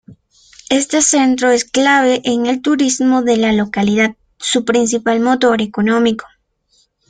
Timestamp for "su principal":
4.39-5.19